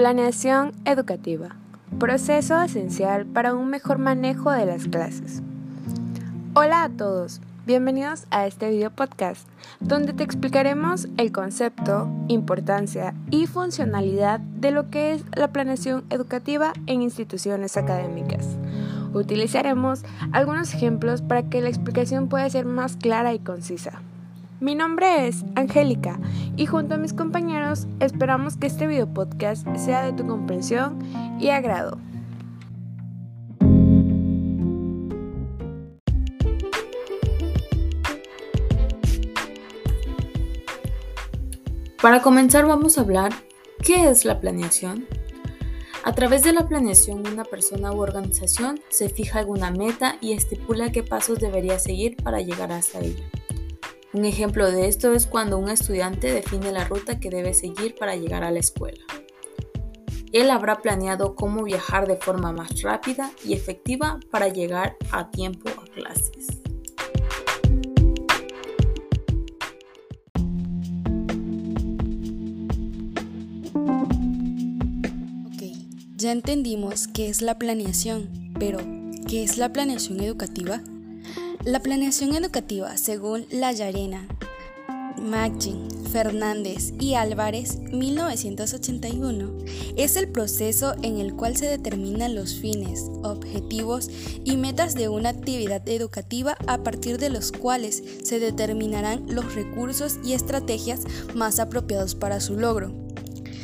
[0.00, 1.56] Planeación educativa.
[1.98, 5.42] Proceso esencial para un mejor manejo de las clases.
[6.54, 9.46] Hola a todos, bienvenidos a este video podcast
[9.78, 16.72] donde te explicaremos el concepto, importancia y funcionalidad de lo que es la planeación educativa
[16.86, 18.56] en instituciones académicas.
[19.12, 24.00] Utilizaremos algunos ejemplos para que la explicación pueda ser más clara y concisa.
[24.60, 26.20] Mi nombre es Angélica
[26.54, 30.98] y junto a mis compañeros esperamos que este video podcast sea de tu comprensión
[31.40, 31.98] y agrado.
[42.02, 43.32] Para comenzar vamos a hablar
[43.82, 45.06] qué es la planeación.
[46.04, 50.92] A través de la planeación una persona u organización se fija alguna meta y estipula
[50.92, 53.24] qué pasos debería seguir para llegar hasta ella.
[54.12, 58.16] Un ejemplo de esto es cuando un estudiante define la ruta que debe seguir para
[58.16, 59.04] llegar a la escuela.
[60.32, 65.68] Él habrá planeado cómo viajar de forma más rápida y efectiva para llegar a tiempo
[65.70, 66.48] a clases.
[75.46, 75.62] Ok,
[76.16, 78.78] ya entendimos qué es la planeación, pero
[79.28, 80.82] ¿qué es la planeación educativa?
[81.64, 84.26] La planeación educativa, según La Llarena,
[85.20, 89.58] Magin, Fernández y Álvarez, 1981,
[89.94, 94.08] es el proceso en el cual se determinan los fines, objetivos
[94.42, 100.18] y metas de una actividad educativa a partir de los cuales se determinarán los recursos
[100.24, 101.00] y estrategias
[101.34, 103.09] más apropiados para su logro.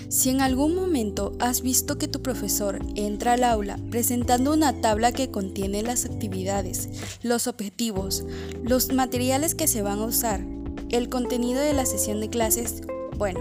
[0.09, 5.11] Si en algún momento has visto que tu profesor entra al aula presentando una tabla
[5.13, 6.89] que contiene las actividades,
[7.23, 8.25] los objetivos,
[8.63, 10.45] los materiales que se van a usar,
[10.91, 12.83] el contenido de la sesión de clases,
[13.19, 13.41] bueno,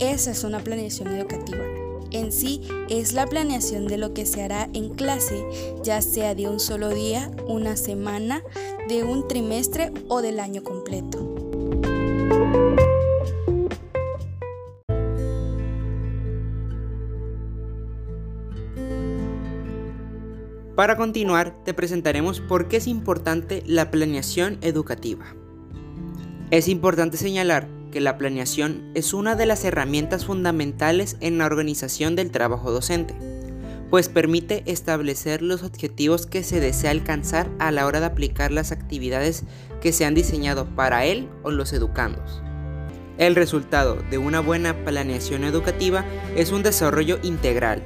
[0.00, 1.64] esa es una planeación educativa.
[2.10, 2.60] En sí
[2.90, 5.46] es la planeación de lo que se hará en clase,
[5.82, 8.42] ya sea de un solo día, una semana,
[8.86, 11.31] de un trimestre o del año completo.
[20.74, 25.26] Para continuar, te presentaremos por qué es importante la planeación educativa.
[26.50, 32.16] Es importante señalar que la planeación es una de las herramientas fundamentales en la organización
[32.16, 33.14] del trabajo docente,
[33.90, 38.72] pues permite establecer los objetivos que se desea alcanzar a la hora de aplicar las
[38.72, 39.44] actividades
[39.82, 42.42] que se han diseñado para él o los educandos.
[43.18, 47.82] El resultado de una buena planeación educativa es un desarrollo integral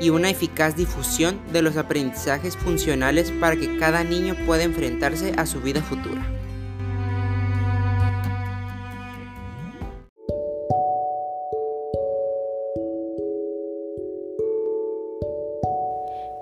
[0.00, 5.46] y una eficaz difusión de los aprendizajes funcionales para que cada niño pueda enfrentarse a
[5.46, 6.22] su vida futura.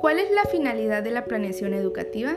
[0.02, 2.36] ¿Cuál es la finalidad de la planeación educativa?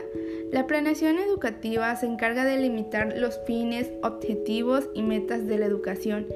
[0.52, 6.28] La planeación educativa se encarga de limitar los fines, objetivos y metas de la educación.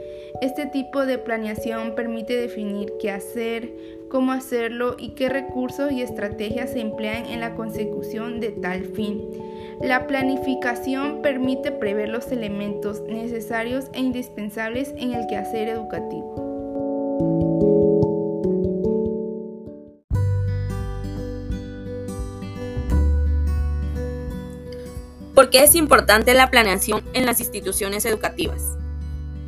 [0.42, 3.72] Este tipo de planeación permite definir qué hacer,
[4.10, 9.22] cómo hacerlo y qué recursos y estrategias se emplean en la consecución de tal fin.
[9.81, 16.34] La planificación permite prever los elementos necesarios e indispensables en el quehacer educativo.
[25.34, 28.77] ¿Por qué es importante la planeación en las instituciones educativas?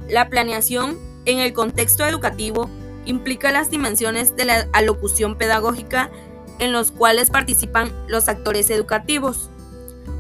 [0.09, 0.97] La planeación
[1.27, 2.71] en el contexto educativo
[3.05, 6.11] implica las dimensiones de la alocución pedagógica
[6.59, 9.51] en los cuales participan los actores educativos.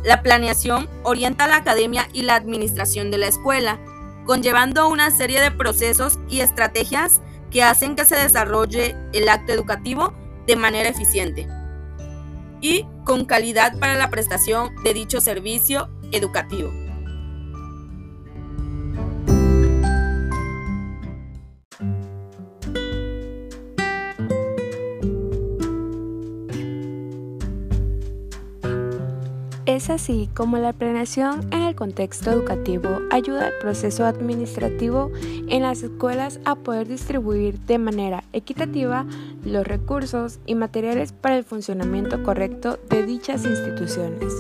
[0.04, 3.78] La planeación orienta a la academia y la administración de la escuela,
[4.26, 7.20] conllevando una serie de procesos y estrategias
[7.50, 10.12] que hacen que se desarrolle el acto educativo
[10.47, 11.47] de manera eficiente
[12.60, 16.81] y con calidad para la prestación de dicho servicio educativo.
[29.64, 35.12] Es así como la planeación en el contexto educativo ayuda al proceso administrativo
[35.49, 39.06] en las escuelas a poder distribuir de manera equitativa
[39.44, 44.32] los recursos y materiales para el funcionamiento correcto de dichas instituciones.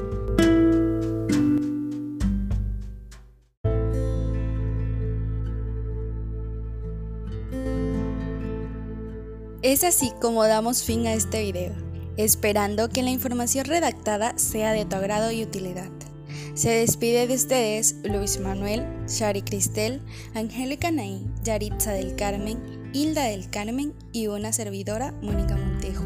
[9.62, 14.84] Es así como damos fin a este video esperando que la información redactada sea de
[14.84, 15.90] tu agrado y utilidad.
[16.54, 20.02] Se despide de ustedes Luis Manuel, Shari Cristel,
[20.34, 26.04] Angélica Naí, Yaritza del Carmen, Hilda del Carmen y una servidora, Mónica Montejo.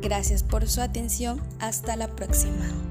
[0.00, 1.40] Gracias por su atención.
[1.58, 2.89] Hasta la próxima.